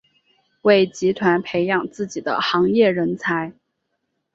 [0.63, 3.53] 为集团培养自己的行业人才。